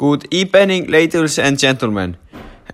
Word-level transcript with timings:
Good 0.00 0.32
evening, 0.32 0.86
ladies 0.86 1.38
and 1.38 1.58
gentlemen, 1.58 2.16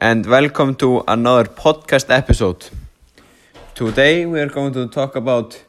and 0.00 0.24
welcome 0.26 0.76
to 0.76 1.02
another 1.08 1.48
podcast 1.48 2.08
episode. 2.08 2.70
Today 3.74 4.26
we 4.26 4.38
are 4.38 4.48
going 4.48 4.72
to 4.74 4.86
talk 4.86 5.16
about 5.16 5.60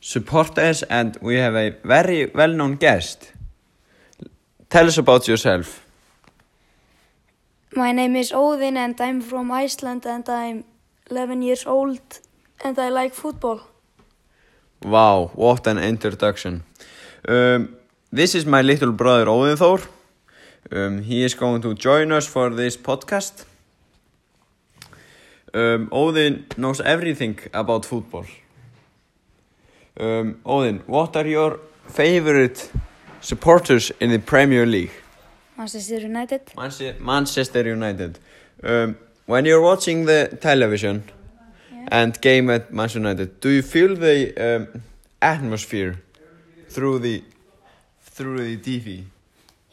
supporters, 0.00 0.82
and 0.84 1.18
we 1.20 1.34
have 1.34 1.54
a 1.56 1.76
very 1.84 2.30
well 2.34 2.48
known 2.48 2.76
guest. 2.76 3.32
Tell 4.70 4.86
us 4.86 4.96
about 4.96 5.28
yourself. 5.28 5.84
My 7.76 7.92
name 7.92 8.16
is 8.16 8.32
Odin 8.32 8.78
and 8.78 8.98
I'm 8.98 9.20
from 9.20 9.52
Iceland 9.52 10.06
and 10.06 10.26
I'm 10.26 10.64
11 11.10 11.42
years 11.42 11.66
old 11.66 12.00
and 12.64 12.78
I 12.78 12.88
like 12.88 13.12
football. 13.12 13.60
Wow, 14.82 15.32
what 15.34 15.66
an 15.66 15.76
introduction. 15.76 16.62
Um, 17.28 17.76
this 18.10 18.34
is 18.34 18.46
my 18.46 18.62
little 18.62 18.92
brother 18.92 19.28
Odin 19.28 19.58
Thor. 19.58 19.80
Um, 20.72 21.02
he 21.02 21.22
is 21.24 21.34
going 21.34 21.62
to 21.62 21.74
join 21.74 22.12
us 22.12 22.26
for 22.26 22.50
this 22.50 22.76
podcast. 22.76 23.44
Um, 25.52 25.88
Odin 25.92 26.46
knows 26.56 26.80
everything 26.80 27.38
about 27.52 27.84
football. 27.84 28.26
Um, 30.00 30.40
Odin, 30.44 30.82
what 30.86 31.16
are 31.16 31.26
your 31.26 31.60
favorite 31.86 32.70
supporters 33.20 33.92
in 34.00 34.10
the 34.10 34.18
Premier 34.18 34.66
League? 34.66 34.90
Manchester 35.56 36.00
United. 36.00 36.40
Manche- 36.56 36.98
Manchester 36.98 37.62
United. 37.68 38.18
Um, 38.62 38.96
when 39.26 39.44
you're 39.44 39.62
watching 39.62 40.06
the 40.06 40.36
television 40.40 41.04
Yeah. 41.72 41.88
and 41.92 42.20
game 42.20 42.50
at 42.50 42.72
Manchester 42.72 42.98
United, 42.98 43.40
do 43.40 43.48
you 43.50 43.62
feel 43.62 43.94
the 43.94 44.34
um, 44.36 44.82
atmosphere 45.22 45.94
through 46.68 46.98
the 46.98 47.22
through 48.02 48.38
the 48.38 48.56
TV? 48.56 49.04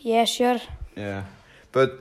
Yeah, 0.03 0.25
sure. 0.25 0.59
Yeah. 0.95 1.23
But 1.71 1.91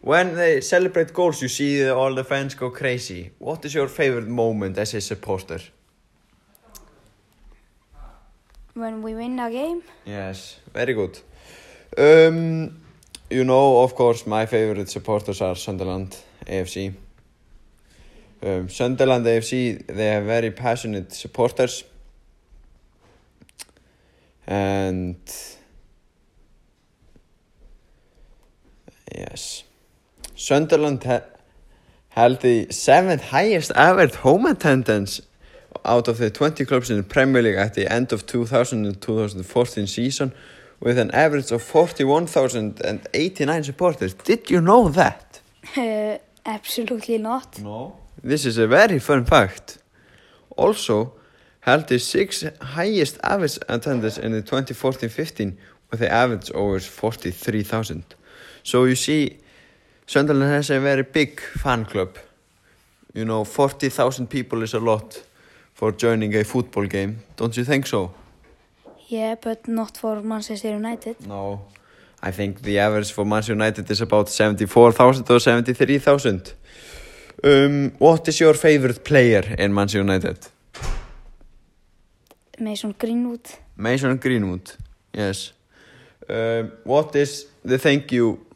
when 0.00 0.34
they 0.34 0.60
celebrate 0.60 1.12
goals, 1.14 1.40
you 1.40 1.48
see 1.48 1.88
all 1.88 2.14
the 2.14 2.24
fans 2.24 2.54
go 2.54 2.70
crazy. 2.70 3.30
What 3.38 3.64
is 3.64 3.74
your 3.74 3.88
favorite 3.88 4.28
moment 4.28 4.76
as 4.78 4.94
a 4.94 5.00
supporter? 5.00 5.60
When 8.74 9.02
we 9.02 9.14
win 9.14 9.38
a 9.38 9.50
game, 9.50 9.82
Yes, 10.04 10.58
very 10.72 10.94
good. 10.94 11.20
Um, 11.96 12.76
you 13.30 13.44
know, 13.44 13.82
of 13.82 13.94
course, 13.94 14.26
my 14.26 14.46
favorite 14.46 14.90
supporters 14.90 15.40
are 15.40 15.54
Sunderland 15.54 16.16
AFC. 16.46 16.92
Um, 18.42 18.68
Sunderland 18.68 19.24
AFC, 19.26 19.86
they 19.86 20.06
have 20.06 20.24
very 20.24 20.50
passionate 20.50 21.12
supporters. 21.12 21.84
And 24.46 25.16
yes, 29.16 29.62
Sunderland 30.44 31.02
ha- 31.04 31.22
held 32.10 32.40
the 32.42 32.66
seventh 32.70 33.22
highest 33.30 33.72
ever 33.74 34.06
home 34.16 34.44
attendance 34.44 35.22
out 35.86 36.06
of 36.06 36.18
the 36.18 36.30
20 36.30 36.66
clubs 36.66 36.90
in 36.90 36.98
the 36.98 37.02
Premier 37.02 37.40
League 37.40 37.56
at 37.56 37.72
the 37.72 37.90
end 37.90 38.12
of 38.12 38.26
2000 38.26 38.84
and 38.84 39.00
2014 39.00 39.86
season 39.86 40.34
with 40.80 40.98
an 40.98 41.10
average 41.12 41.50
of 41.50 41.62
41,089 41.62 43.64
supporters. 43.64 44.12
Did 44.12 44.50
you 44.50 44.60
know 44.60 44.90
that? 44.90 45.40
uh, 45.78 46.18
absolutely 46.44 47.16
not. 47.16 47.58
No. 47.62 47.96
This 48.22 48.44
is 48.44 48.58
a 48.58 48.66
very 48.66 48.98
fun 48.98 49.24
fact. 49.24 49.78
Also, 50.58 51.14
held 51.60 51.88
the 51.88 51.98
sixth 51.98 52.54
highest 52.60 53.18
average 53.22 53.58
attendance 53.70 54.18
in 54.18 54.32
the 54.32 54.42
2014-15 54.42 55.56
with 55.90 56.00
the 56.00 56.12
average 56.12 56.50
over 56.50 56.80
43,000. 56.80 58.04
So 58.62 58.84
you 58.84 58.94
see, 58.94 59.38
Sunderland 60.06 60.52
has 60.52 60.70
a 60.70 60.80
very 60.80 61.02
big 61.02 61.40
fan 61.40 61.84
club. 61.84 62.16
You 63.14 63.24
know, 63.24 63.44
40,000 63.44 64.26
people 64.28 64.62
is 64.62 64.74
a 64.74 64.80
lot 64.80 65.22
for 65.72 65.92
joining 65.92 66.34
a 66.36 66.44
football 66.44 66.86
game. 66.86 67.18
Don't 67.36 67.56
you 67.56 67.64
think 67.64 67.86
so? 67.86 68.10
Yeah, 69.08 69.36
but 69.40 69.68
not 69.68 69.96
for 69.96 70.22
Manchester 70.22 70.70
United. 70.70 71.26
No. 71.26 71.60
I 72.22 72.30
think 72.30 72.62
the 72.62 72.78
average 72.78 73.12
for 73.12 73.24
Manchester 73.24 73.52
United 73.52 73.90
is 73.90 74.00
about 74.00 74.28
74,000 74.28 75.30
or 75.30 75.38
73,000. 75.38 76.54
Um, 77.42 77.92
what 77.98 78.26
is 78.28 78.40
your 78.40 78.54
favorite 78.54 79.04
player 79.04 79.42
in 79.58 79.74
Manchester 79.74 79.98
United? 79.98 80.38
Mason 82.58 82.94
Greenwood. 82.98 83.46
Mason 83.76 84.16
Greenwood, 84.16 84.70
yes. 85.12 85.52
Um, 86.28 86.72
what 86.84 87.14
is 87.16 87.46
the 87.64 87.78
thing 87.78 88.04
you 88.10 88.46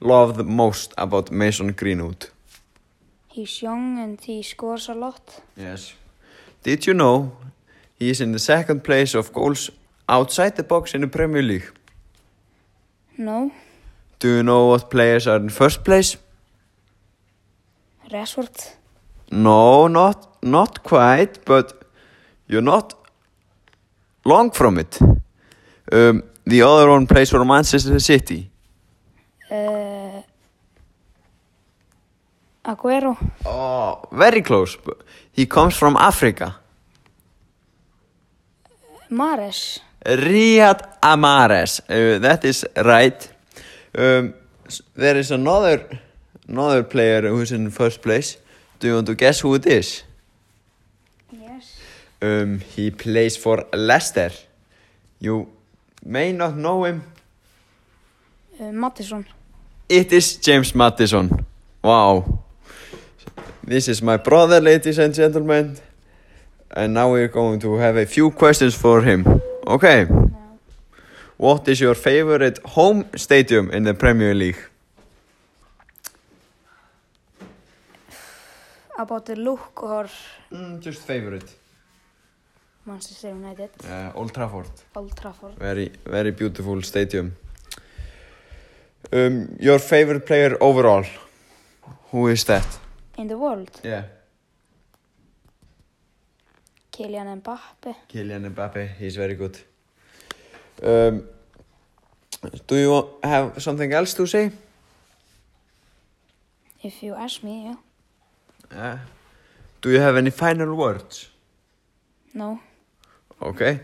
love 0.00 0.36
the 0.36 0.44
most 0.44 0.92
about 0.98 1.30
Mason 1.30 1.72
Greenwood? 1.72 2.28
He's 3.28 3.62
young 3.62 3.98
and 3.98 4.20
he 4.20 4.42
scores 4.42 4.88
a 4.88 4.94
lot. 4.94 5.42
Yes. 5.56 5.94
Did 6.62 6.86
you 6.86 6.94
know 6.94 7.32
he 7.98 8.10
is 8.10 8.20
in 8.20 8.32
the 8.32 8.38
second 8.38 8.82
place 8.84 9.14
of 9.14 9.32
goals 9.32 9.70
outside 10.08 10.56
the 10.56 10.62
box 10.62 10.94
in 10.94 11.00
the 11.00 11.08
Premier 11.08 11.42
League? 11.42 11.70
No, 13.16 13.50
Do 14.20 14.28
you 14.28 14.42
know 14.42 14.68
what 14.68 14.90
players 14.90 15.26
are 15.26 15.36
in 15.36 15.50
first 15.50 15.84
place? 15.84 16.16
Rashford. 18.10 18.74
No, 19.30 19.88
not 19.88 20.38
not 20.42 20.82
quite, 20.82 21.44
but 21.44 21.84
you're 22.48 22.62
not 22.62 22.94
long 24.24 24.50
from 24.50 24.78
it. 24.78 24.98
Um, 25.92 26.22
the 26.46 26.62
other 26.62 26.90
one 26.90 27.06
plays 27.06 27.30
for 27.30 27.44
Manchester 27.44 27.98
City. 28.00 28.50
Uh, 29.50 30.22
Aguero. 32.64 33.16
Oh, 33.44 34.02
very 34.12 34.42
close. 34.42 34.78
He 35.32 35.46
comes 35.46 35.76
from 35.76 35.96
Africa. 35.96 36.56
Mares. 39.10 39.80
Riyad 40.04 41.00
Amares. 41.02 41.80
Uh, 41.88 42.18
that 42.18 42.44
is 42.44 42.64
right. 42.76 43.28
Um, 43.96 44.34
there 44.94 45.16
is 45.16 45.30
another 45.30 46.00
another 46.48 46.82
player 46.82 47.22
who's 47.28 47.52
in 47.52 47.70
first 47.70 48.02
place. 48.02 48.38
Do 48.80 48.88
you 48.88 48.94
want 48.94 49.06
to 49.06 49.14
guess 49.14 49.40
who 49.40 49.54
it 49.54 49.66
is? 49.66 50.02
Yes. 51.30 51.76
Um, 52.20 52.60
he 52.60 52.90
plays 52.90 53.36
for 53.36 53.64
Leicester. 53.72 54.30
You 55.20 55.48
may 56.04 56.32
not 56.32 56.56
know 56.56 56.84
him. 56.84 57.02
Uh, 58.58 58.70
Mattisson. 58.72 59.24
It 59.88 60.12
is 60.12 60.36
James 60.36 60.74
Madison. 60.74 61.44
Wow. 61.82 62.40
This 63.62 63.88
is 63.88 64.02
my 64.02 64.16
brother, 64.16 64.60
ladies 64.60 64.98
and 64.98 65.12
gentlemen. 65.14 65.76
And 66.70 66.94
now 66.94 67.12
we're 67.12 67.28
going 67.28 67.60
to 67.60 67.76
have 67.76 67.96
a 67.96 68.06
few 68.06 68.30
questions 68.30 68.74
for 68.74 69.02
him. 69.02 69.24
Okay. 69.66 70.06
What 71.36 71.68
is 71.68 71.80
your 71.80 71.94
favorite 71.94 72.58
home 72.64 73.04
stadium 73.16 73.70
in 73.70 73.82
the 73.84 73.94
Premier 73.94 74.34
League? 74.34 74.58
About 78.98 79.26
the 79.26 79.34
look 79.36 79.82
or 79.82 80.08
Mm, 80.52 80.80
just 80.80 81.02
favorite. 81.02 81.50
Manchester 82.86 83.28
United. 83.30 83.70
Uh, 83.88 84.12
Old 84.14 84.32
Trafford. 84.32 84.70
Old 84.94 85.16
Trafford. 85.16 85.54
Very, 85.58 85.90
very 86.06 86.30
beautiful 86.30 86.80
stadium. 86.82 87.32
Um, 89.12 89.56
your 89.60 89.78
favorite 89.78 90.26
player 90.26 90.56
overall? 90.60 91.04
Who 92.10 92.28
is 92.28 92.44
that? 92.44 92.66
In 93.16 93.28
the 93.28 93.36
world. 93.38 93.70
Yeah. 93.84 94.04
Kylian 96.92 97.40
Mbappe. 97.42 97.94
Kylian 98.08 98.54
Mbappe, 98.54 98.88
he's 98.98 99.16
very 99.16 99.34
good. 99.34 99.58
Um, 100.82 101.22
do 102.66 102.76
you 102.76 102.90
wa- 102.90 103.08
have 103.22 103.62
something 103.62 103.92
else 103.92 104.14
to 104.14 104.26
say? 104.26 104.50
If 106.82 107.02
you 107.02 107.14
ask 107.14 107.42
me, 107.42 107.64
yeah. 107.64 107.76
Uh, 108.78 108.98
do 109.80 109.90
you 109.90 110.00
have 110.00 110.16
any 110.16 110.30
final 110.30 110.74
words? 110.74 111.28
No. 112.34 112.58
Okay. 113.42 113.80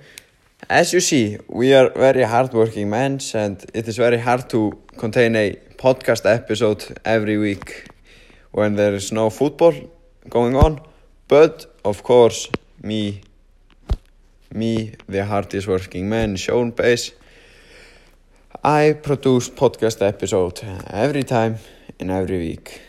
As 0.69 0.93
you 0.93 1.01
see, 1.01 1.39
we 1.49 1.73
are 1.75 1.91
very 1.91 2.23
hardworking 2.23 2.91
men 2.91 3.19
and 3.35 3.65
it 3.75 3.89
is 3.89 3.97
very 3.97 4.19
hard 4.19 4.49
to 4.51 4.79
contain 4.99 5.35
a 5.35 5.57
podcast 5.79 6.27
episode 6.27 6.99
every 7.05 7.39
week 7.39 7.89
when 8.53 8.77
there 8.77 8.95
is 8.95 9.11
no 9.11 9.31
football 9.31 9.75
going 10.29 10.55
on. 10.55 10.81
But 11.29 11.67
of 11.85 12.03
course, 12.03 12.49
me, 12.83 13.23
me, 14.53 14.95
the 15.09 15.25
hardest 15.25 15.67
working 15.67 16.09
man, 16.09 16.37
Sean 16.37 16.71
Bass, 16.71 17.13
I 18.63 18.95
produce 19.03 19.49
podcast 19.49 20.07
episode 20.07 20.61
every 20.89 21.25
time 21.25 21.57
in 21.99 22.11
every 22.11 22.39
week. 22.39 22.81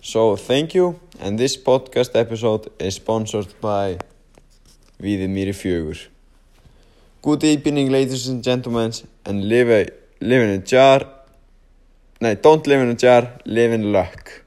So 0.00 0.36
thank 0.36 0.74
you 0.74 0.98
and 1.20 1.38
this 1.38 1.56
podcast 1.56 2.10
episode 2.14 2.70
is 2.78 2.94
sponsored 2.94 3.54
by 3.60 3.98
Víðimýri 5.00 5.52
fjögur. 5.54 6.17
Good 7.20 7.42
evening 7.42 7.90
ladies 7.90 8.28
and 8.28 8.44
gentlemen 8.44 8.92
and 9.26 9.48
live, 9.48 9.90
live 10.20 10.42
in 10.42 10.50
a 10.50 10.58
jar 10.58 11.00
Nei, 12.20 12.36
don't 12.36 12.64
live 12.64 12.80
in 12.80 12.90
a 12.90 12.94
jar, 12.94 13.40
live 13.44 13.72
in 13.72 13.92
luck 13.92 14.44